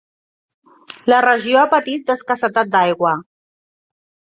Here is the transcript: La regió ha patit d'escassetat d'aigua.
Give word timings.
La 1.13 1.21
regió 1.27 1.61
ha 1.61 1.67
patit 1.75 2.11
d'escassetat 2.11 2.77
d'aigua. 2.79 3.17